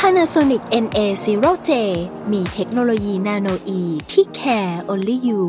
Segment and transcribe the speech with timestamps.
[0.00, 1.70] Panasonic NA0J
[2.32, 3.80] มีเทคโนโลยีนาโนอี
[4.12, 5.42] ที่ care only you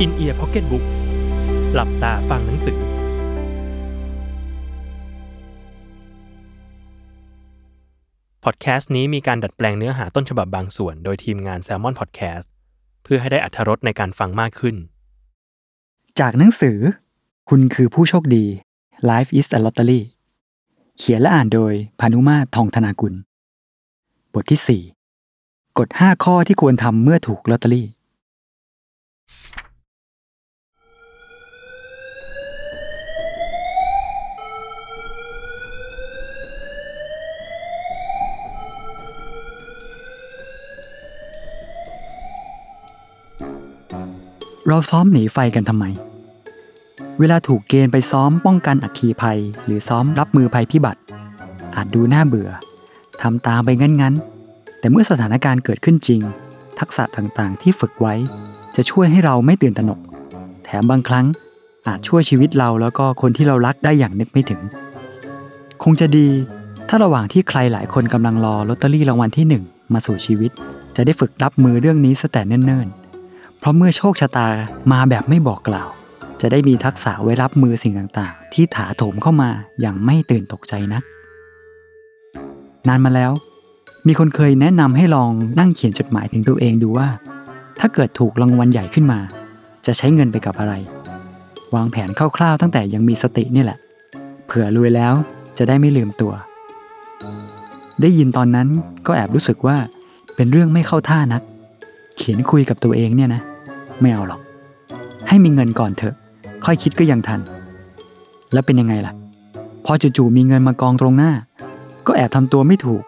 [0.00, 0.84] อินเอียร์พ็อกเก็ตบุ๊ก
[1.74, 2.78] หลับตาฟังหนังสือ
[8.44, 12.46] พอดแคสต์นี้มีการดัดแปลงเนื้อหาต้นฉบับบางส่วน โดยทีมงาน Salmon Podcast
[13.04, 14.78] เพื่อให้ได้อัธรสในการฟังมากขึ้น
[16.24, 16.78] จากหนังสือ
[17.48, 18.44] คุณคือผู้โชคดี
[19.10, 20.00] Life is a Lottery
[20.98, 23.14] เขียนและอ่านโดยพานุมาทองธนากุล
[24.32, 24.82] บทที่
[25.34, 27.86] 4 กฎ 5 ข้อที่ควรทำเมื่อถูกลอตเตอรี่
[44.68, 45.86] เราซ้อมหนีไฟกันทำไม
[47.18, 51.00] เวลาถูกเกณฑ์ไปซ้อมป้องกันอัคคีภัย หรือซ้อมรับมือภัยพิบัติ
[51.76, 52.50] อาจดูน่าเบื่อ
[53.22, 56.20] ทำตามไปงั้นๆ แต่เมื่อสถานการณ์เกิดขึ้นจริง
[56.78, 58.14] ทักษะต่างๆ ที่ฝึกไว้
[58.76, 60.00] จะช่วยให้เราไม่ตื่นตระหนก
[60.64, 61.26] แถมบางครั้ง
[61.86, 64.60] อาจช่วยชีวิตเราแล้วก็คนที่เรารักได้อย่างนึกไม่ถึง
[65.82, 66.28] คงจะดี
[66.88, 70.50] ถ้าระหว่างที่ใครหลายคนกำลังรอลอตเตอรี่รางวัลที่หนึ่งมาสู่ชีวิต
[70.96, 74.48] จะได้ฝึกรับมือเรื่องนี้ซะแต่เนิ่นๆ เพราะเมื่อโชคชะตา
[74.92, 75.88] มาแบบไม่บอกกล่าว
[76.40, 79.50] จะได้มีทักษะไว้รับมือสิ่งต่างๆ ที่ถาโถมเข้ามา
[79.80, 81.02] อย่างไม่ตื่นตกใจนัก
[82.88, 83.32] นานมาแล้ว
[84.06, 87.08] มีคนเคยแนะนำให้ลองนั่งเขียนจดหมายถึงตัวเองดูว่า
[87.80, 89.20] ถ้าเกิดถูกรางวัลใหญ่ขึ้นมา
[89.86, 90.74] จะใช้เงินไปกับอะไร
[91.74, 93.78] วางแผนคร่าวๆ ตั้งแต่ยังมีสตินี่แหละ
[94.46, 95.14] เผื่อรวยแล้ว
[95.58, 96.32] จะได้ไม่ลืมตัว
[98.00, 98.68] ได้ยินตอนนั้น
[99.06, 99.76] ก็แอบรู้สึกว่า
[100.36, 101.42] เป็นเรื่องไม่เข้าท่านัก
[102.16, 103.42] เขียนคุยกับตัวเองเนี่ยนะ
[104.00, 104.40] ไม่เอาหรอก
[105.28, 106.14] ให้มีเงินก่อนเถอะ
[106.70, 107.40] ค่อยคิดก็ยังทัน
[108.52, 109.12] แล้วเป็นยังไงล่ะ
[109.84, 111.32] พอจู่ๆมีเงินมากองตรงหน้า
[112.06, 113.02] ก็แอบทำตัวไม่ถูก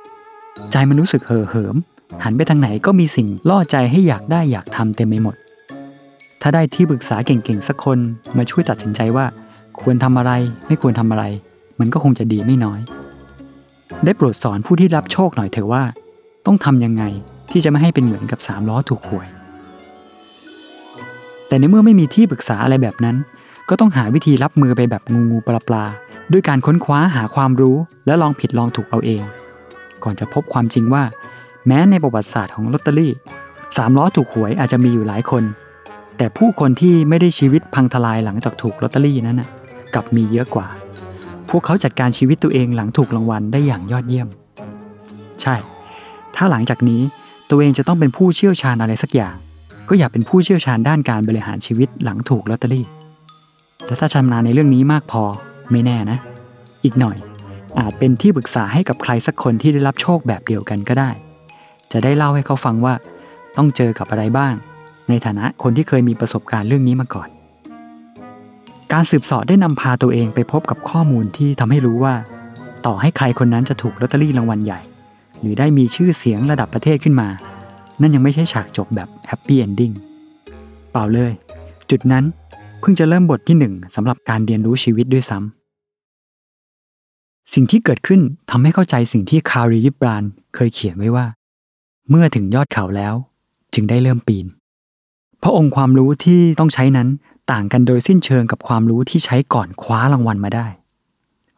[0.72, 1.76] ใจมันรู้สึกเห่อเหิม
[2.24, 5.36] หันไปทางไหนก็มีสิ่งล่อใจให้อยากได้อยากทำเต็มไปหมด
[6.40, 7.98] ถ้าได้ที่ปรึกษาเก่งๆสักคน
[8.36, 9.26] มาช่วยตัดสินใจว่า
[9.80, 10.32] ควรทำอะไร
[10.66, 11.24] ไม่ควรทำอะไร
[11.80, 12.80] มันก็คงจะดีไม่น้อย
[14.04, 15.82] ได้โปรดสอนผู้ที่รับโชคหน่อยเถอะว่า
[16.46, 17.04] ต้องทำยังไง
[17.50, 19.28] ที่จะไม่ให้เป็นเหมือนกับสามล้อถูกหวย
[21.48, 23.18] แต่ในเมื่อไม่มีที่ปรึกษาอะไรแบบนั้น
[23.70, 25.84] ก็ต้องหาวิธีรับมือไปแบบงูงูปลาปลา
[26.32, 27.76] ด้วยการค้นคว้าหาความรู้
[28.06, 29.22] และลองผิดลองถูกเอาเอง
[30.04, 31.04] ก่อนจะพบความจริงว่า
[31.66, 33.12] แม้ในประวัติศาสตร์ของลอตเตอรี่
[33.76, 35.42] สามล้อถูกหวยอาจจะมีอยู่หลายคน
[36.16, 39.48] แต่ผู้คนที่ไม่ได้ชีวิตพังทลายหลังจากถูกลอตเตอรี่นั้นนะ
[39.94, 40.66] กลับมีเยอะกว่า
[41.50, 44.28] พวกเขาจัดการชีวิตตัวเองหลังถูกรางวัลได้อย่างยอดเยี่ยม
[45.42, 45.54] ใช่
[46.36, 47.02] ถ้าหลังจากนี้
[47.50, 49.36] ตัวเองจะต้องเป็นผู้เชี่ยวชาญอะไรสักอย่าง
[49.88, 52.86] ก็อยากเป็นผู้เชี่ยวชาญด้านการบริหารชีวิตหลังถูกลอตเตอรี่
[53.84, 55.22] แต่ถ้าชำนาญในเรื่องนี้มากพอ
[55.70, 56.18] ไม่แน่นะ
[56.84, 57.16] อีกหน่อย
[57.78, 61.10] อาจเป็นที่ปรึกษาให้กับใครสักคนที่ได้รับโชคแบบเดียวกันก็ได้
[61.92, 62.94] จะได้เล่าให้เขาฟังว่า
[63.56, 64.54] ต้องเจอกับอะไรบ้าง
[65.08, 67.28] ในฐานะคนที่เคยมีประสบการณ์เรื่องนี้มาก่อน
[68.92, 72.14] การสืบสอบได้นำพาตัวเองไปพบกับข้อมูลที่ทำให้รู้ว่า
[72.86, 74.80] ต่อให้ใครคนนั้นจะถูกลอตเตอรี่รางวัลใหญ่
[75.40, 77.28] หรือได้มีชื่อเสียงระดับประเทศขึ้นมา
[78.00, 79.92] นั่นยังไม่ใช่ฉากจบแบบ happy ending
[80.90, 81.32] เปล่าเลย
[81.90, 82.24] จุดนั้น
[82.80, 88.20] เพิ่งจะเริ่มบทที่หนึ่งสำหรับการเรียนรู้ชีวิตด้วยซ้ำสิ่งที่เกิดขึ้น
[88.50, 90.24] ทำให้เข้าใจสิ่งที่คารียิบราน
[90.54, 91.26] เคยเขียนไว้ว่า
[92.08, 93.14] เมื่อถึงยอดเขาแล้ว
[93.74, 94.46] จึงได้เริ่มปีน
[95.38, 97.08] เพราะองค์ความรู้ที่ต้องใช้นั้น
[97.52, 100.66] ต่างกันโดยสิ้นเชิงกับความรู้ที่ใช้ก่อนคว้ารางวัลมาได้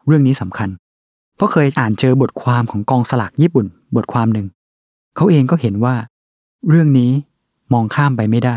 [0.05, 0.69] เรื่องนี้สำคัญ
[1.35, 3.65] เพราะเคยอ่านเจอบทความของกองสลากญี่ปุ่น
[3.95, 4.47] บทความหนึ่ง
[5.15, 5.95] เขาเองก็เห็นว่า
[6.69, 7.11] เรื่องนี้
[7.73, 8.55] มองข้ามไปไม่ได้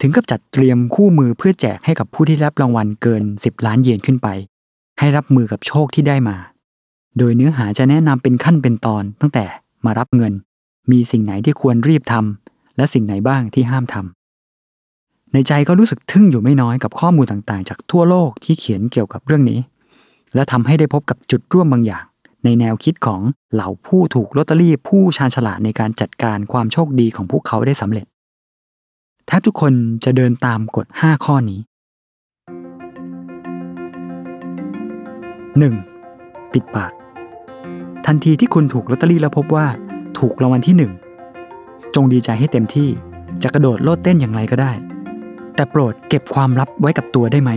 [0.00, 4.28] ถึงกับจัดเตรียมคู่มือเพื่อแจกให้กับผู้ที่รับรางวัลเกิน 10 ล้านเยนขึ้นไป
[4.98, 6.36] ให้รับมือกับโชคที่ได้มา
[7.18, 9.44] โดยเนื้อหาจะแนะนำเป็นขั้นเป็นตอนตั้งแต่
[9.84, 10.32] มารับเงิน
[10.90, 19.60] มีสิ่งไหนที่ควรรีบทำและสิ่งไหนบ้างที่ห้ามทำในใจก็รู้สึกทึ่งอยู่ไม่น้อยกับข้อมูลต่างๆ จากทั่วโลกที่เขียนเกี่ยวกับเรื่องนี้
[20.34, 22.04] และทำให้ได้พบกับจุดร่วมบางอย่าง
[22.44, 23.20] ในแนวคิดของ
[23.52, 28.06] เหล่าผู้ถูกลอตเตอรี่ผู้ชาญฉลาดในการจัดการความโชคดีของพวกเขาได้สำเร็จ
[29.34, 29.74] ทบทุกคน
[30.04, 31.60] จะเดินตามกฎ 5 ข้อนี้
[35.66, 36.52] 1.
[36.52, 36.92] ปิดปาก
[38.06, 39.66] ทันทีที่คุณถูกลอตเตอรี่แล้วพบว่า
[40.18, 40.90] ถูกรางวัลที่
[41.38, 42.88] 1 จงดีใจให้เต็มที่
[43.42, 44.72] จะกระโดดโลดเต้นอย่างไรก็ได้
[45.54, 47.50] แต่โปรดเก็บความลับไว้กับตัวได้ไหม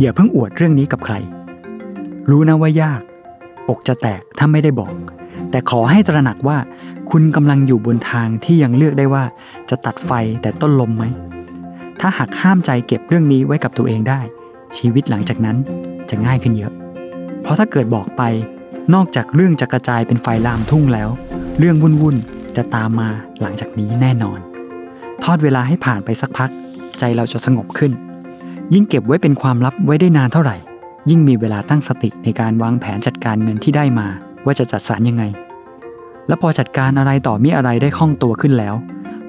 [0.00, 1.14] อย่าเพิ่งอวดเรื่องนี้กับใคร
[2.30, 3.00] รู้นะว่ายาก
[3.68, 4.94] อกจะแตกถ้าไม่ได้บอก
[5.50, 6.58] แต่ขอให้ตระหนักว่า
[7.10, 9.24] คุณกำลังอยู่บนทางที่ยังเลือกได้ว่า
[9.70, 10.10] จะตัดไฟ
[10.42, 11.04] แต่ต้นลมไหม
[12.00, 14.20] ถ้าหากห้ามใจเก็บเรื่องนี้ไว้กับตัวเองได้
[14.76, 15.56] ชีวิตหลังจากนั้น
[16.10, 16.72] จะง่ายขึ้นเยอะ
[17.42, 18.22] เพราะถ้าเกิดบอกไป
[18.94, 21.08] นอกจากเรื่องจะกระจายเป็นไฟลามทุ่งแล้ว
[21.58, 23.08] เรื่องวุ่นๆจะตามมา
[23.40, 24.38] หลังจากนี้แน่นอน
[25.22, 26.50] ทอดเวลาให้ผ่านไปสักพัก
[26.98, 27.92] ใจเราจะสงบขึ้น
[28.74, 30.56] ยิ่งเก็บไว้เป็นความลับไว้ได้นานเท่าไหร่
[31.10, 34.08] ยิ่งมีเวลาตั้งสติในการวางแผนจัดการเงินที่ได้มา
[34.46, 35.24] ว่าจะจัดสรรยังไง
[36.28, 38.74] และพอจัดการอะไรต่อมีอะไรได้คล่องตัวขึ้นแล้ว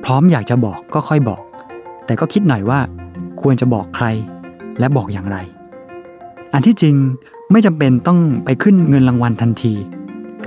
[0.03, 1.41] พร้อมอยากจะบอกก็ค่อยบอก
[2.05, 2.79] แต่ก็คิดหน่อยว่า
[3.41, 4.05] ควรจะบอกใคร
[4.79, 5.37] และบอกอย่างไร
[6.53, 6.95] อันที่จริง
[7.51, 9.73] ไม่จำเป็นต้องไปขึ้นเงินรางวัลทันที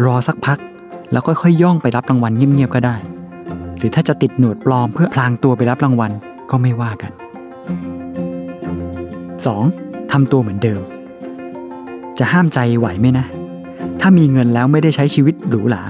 [0.05, 0.59] รอสักพัก
[1.13, 2.97] แล้วค่อยๆย่องไปรับรางวัลเงียบๆก็ได้
[3.79, 6.11] หรือถ้าจะติดหนวดปลอมเพื่อพลางตัวไปรับรางวัล
[6.51, 7.13] ก็ไม่ว่ากัน
[9.01, 10.13] 2.
[10.13, 10.81] ทำตัวเหมือนเดิม
[12.19, 13.27] จะห้ามใจไหวไหมนะ
[14.01, 15.83] ถ้ามีเงินแล้วไม่ได้ใช้ชีวิตหรูหรา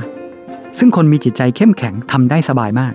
[0.78, 2.94] ซึ่งคนมีจิตใจเข้มแข็งทำได้สบายมาก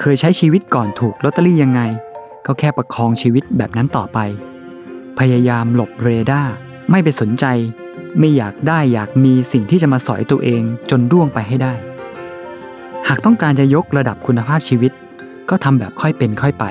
[0.00, 1.80] เคยใช้ชีวิตก่อนถูกลอตเตอรี่ยังไง
[2.46, 4.18] ก็แค่ประคองชีวิตแบบนั้นต่อไป
[5.18, 6.52] พยายามหลบเรดาร์
[6.90, 7.44] ไม่ไปสนใจ
[8.18, 11.74] ไม่อยากได้อยากมีสิ่งที่จะมาสอยตัวเองจนร่วงไปให้ได้
[13.08, 14.92] หากต้องการจะยกระดับคุณภาพชีวิต
[15.50, 16.64] ก็ทำแบบค่อยเป็นค่อยไป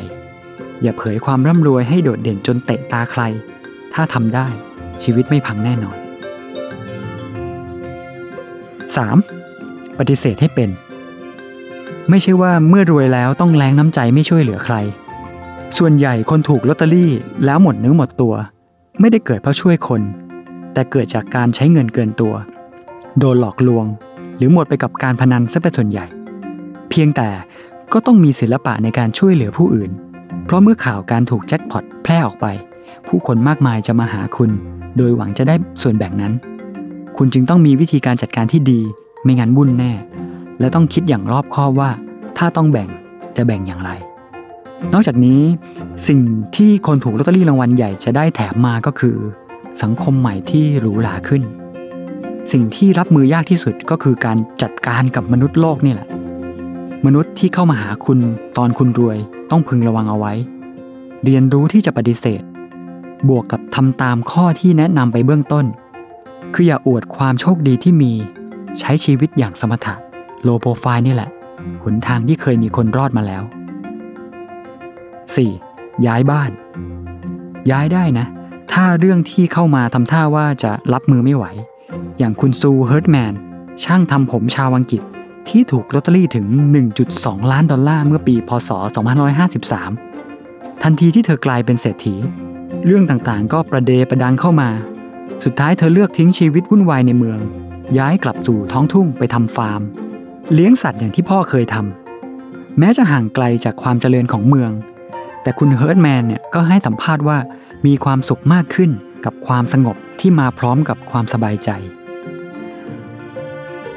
[0.81, 3.21] อย่าเผยความร่ำรวยให้โดดเด่นจนเตะตาใคร
[3.93, 4.47] ถ้าทำได้
[5.03, 5.97] ชีวิตไม่พังแน่นอน
[8.95, 9.97] 3.
[9.97, 10.69] ปฏิเสธให้เป็น
[12.09, 14.75] ไม่ใช่ว่าเมื่อรวยแล้วต้องแรงน้ำใจไม่ช่วยเหลือใคร
[15.77, 17.11] ส่วนใหญ่คนถูกลอตเตอรี่
[17.45, 18.33] แล้วหมดเนื้อหมดตัว
[18.99, 20.01] ไม่ได้เกิดเพราะช่วยคน
[20.73, 22.33] แต่เกิดจากการใช้เงินเกินตัว
[23.19, 23.85] โดนหลอกลวง
[24.37, 26.05] หรือหมดไปกับการพนันซะเป็นส่วนใหญ่
[26.89, 27.29] เพียงแต่
[27.93, 29.91] ก็ต้องมีศิลปะในการช่วยเหลือผู้อื่น
[30.45, 32.45] เพราะเมื่อข่าวการถูกแจ็คพอตแพร่ออกไป
[33.07, 34.51] ผู้คนมากมายจะมาหาคุณ
[34.97, 36.33] โดยหวังจะได้ส่วนแบ่งนั้น
[37.17, 38.81] คุณจึงต้องมีวิธีการจัดการที่ดี
[39.23, 39.91] ไม่งั้นวุ่นแน่
[40.59, 41.89] และต้องคิดอย่างรอบคอบว่า
[42.37, 42.89] ถ้าต้องแบ่ง
[43.37, 43.91] จะแบ่งอย่างไร
[44.93, 45.41] นอกจากนี้
[46.07, 46.19] สิ่ง
[46.55, 49.17] ที่คนถูกลอตเตอรี่รางวัลใหญ่จะได้แถมมาก็คือ
[49.81, 51.43] สังคมใหม่ที่หรูหราขึ้น
[52.51, 56.07] สิ่งที่รับมือยากที่สุดก็คือการจัดการกับมนุษย์โลกนี่แหละ
[57.05, 58.19] มนุษย์ที่เข้ามาหาคุณ
[58.57, 59.17] ตอนคุณรวย
[59.51, 60.33] ต้องพึงระวังเอาไว้
[61.23, 62.41] เรียนรู้ที่จะปฏิเสธ
[63.29, 65.65] บวกกับทำตามข้อที่แนะนำไปเบื้องต้น
[66.57, 68.11] คืออย่าอวดความโชคดีที่มี
[68.79, 69.95] ใช้ชีวิตอย่างสมถะ
[70.43, 71.29] โลโปรไฟล์นี่แหละ
[71.83, 73.43] หนทางที่เคยมีคนรอดมาแล้ว
[75.33, 76.05] 4.
[76.05, 76.51] ย้ายบ้าน
[77.71, 78.25] ย้ายได้นะ
[78.71, 81.45] ถ้าเรื่องที่เข้ามาทำท่าว่าจะรับมือไม่ไหว
[82.17, 83.33] อย่างคุณซูเฮิร์ตแมน
[83.83, 85.01] ช่างทำผมชาวอังกฤษ
[85.49, 86.45] ที่ถูกลอตเตอรี่ถึง
[86.99, 88.69] 1.2 ล้านดอลลาร์เมื่อปี พศ
[89.55, 92.15] 2553 ทันทีที่เธอกลายเป็นเศรษฐี
[92.85, 94.69] เรื่องต่างๆ ก็ประเดประดังเข้ามา
[95.43, 97.39] สุดท้ายเธอเลือกทิ้งชีวิตวุ่นวายในเมือง
[97.97, 99.81] ย้ายกลับสู่ท้องทุ่งไปทำฟาร์ม
[100.53, 104.71] เลี้ยงสัตว์อย่างที่พ่อเคยทำแม้จะห่างไกลจากความเจริญของเมือง
[105.41, 107.37] แต่คุณเฮิร์ตแมนเนี่ยก็ให้สัมภาษณ์ว่า
[107.85, 108.91] มีความสุขมากขึ้น
[109.25, 111.69] กับความสงบที่มาพร้อมกับความสบายใจ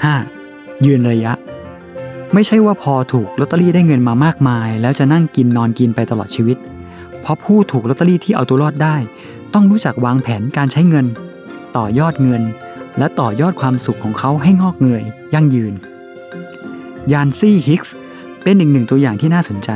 [0.08, 0.86] 5.
[0.86, 1.32] ยืนระยะ
[2.34, 6.56] ไม่ใช่ว่าพอถูกลอตเตอรี่ได้เงินมามากมาย แล้วจะนั่งกินนอนกินไปตลอดชีวิต
[7.20, 8.96] เพราะผู้ถูกลอตเตอรี่ที่เอาตัวรอดได้
[9.54, 11.06] ต้องรู้จักวางแผนการใช้เงิน
[11.76, 12.42] ต่อยอดเงิน
[12.98, 15.74] และต่อยอดความสุขของเขาให้งอกเงยยั่งยืน
[17.12, 17.94] ยานซี่ฮิกส์
[18.42, 19.70] เป็นอีกหนึ่งตัวอย่างที่น่าสนใจ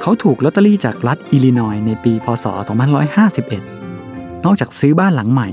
[0.00, 2.46] เขาถูกลอตเตอรี่จากรัฐอิลลินอยส์ในปีพศ
[3.24, 5.48] 2551 นอกจากซื้อบ้านหลังใหม่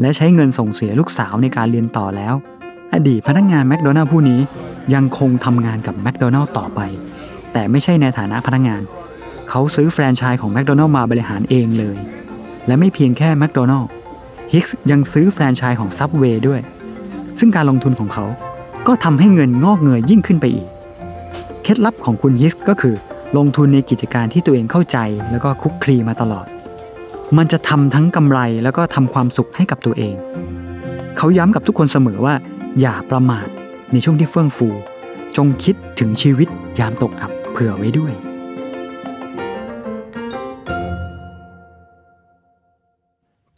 [0.00, 2.34] และใช้เงินส่งเสียลูกสาวในการเรียนต่อแล้ว
[2.94, 4.40] อดีตพนักงานแมคโดนัลด์ผู้นี้
[4.94, 6.80] ยังคงทำงานกับแมคโดนัลด์ต่อไป
[7.52, 8.82] แต่ไม่ใช่ในฐานะพนักงาน
[9.50, 11.96] เขาซื้อแฟรนไชส์ของแมคโดนัลด์มาบริหารเองเลย
[12.66, 13.88] และไม่เพียงแค่แมคโดนัลด์
[14.52, 16.60] ฮิกส์ยังซื้อแฟรนไชส์ของซับเวย์ด้วย
[17.38, 18.24] ซึ่งการลงทุนของเขา
[18.86, 20.66] ก็ทำให้เงินงอกเงยยิ่งขึ้นไปอีก
[21.62, 22.94] เคล็ดลับของคุณฮิกส์ก็คือ
[23.36, 24.98] ลงทุนในกิจการที่ตัวเองเข้าใจ
[25.30, 26.46] แล้วก็คุกคลีมาตลอด
[27.36, 30.14] มันจะทำทั้งกำไรแล้วก็ทำความสุขให้กับตัวเอง
[31.16, 32.34] เขาย้ำกับทุกคนเสมอว่า
[32.80, 33.46] อย่าประมาท
[33.92, 34.68] ในช่วงที่เฟื่องฟู
[35.36, 36.48] จงคิดถึงชีวิต
[36.78, 38.12] ยามตกอับเผื่อไว้ด้วย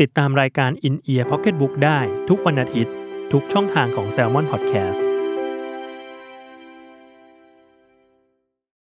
[0.01, 2.95] ติดตามรายการ In Ear Pocket Book ได้ทุกวันอาทิตย์
[3.33, 5.08] ทุกช่องทางของ Salmon Podcast